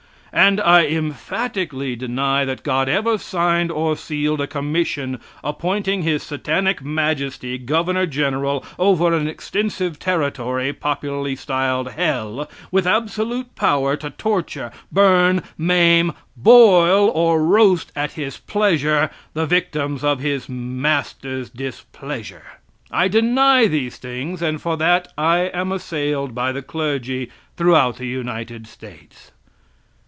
[0.33, 6.81] And I emphatically deny that God ever signed or sealed a commission appointing his satanic
[6.81, 14.71] majesty governor general over an extensive territory popularly styled hell, with absolute power to torture,
[14.89, 22.45] burn, maim, boil, or roast at his pleasure the victims of his master's displeasure!
[22.89, 28.07] I deny these things, and for that I am assailed by the clergy throughout the
[28.07, 29.31] United States.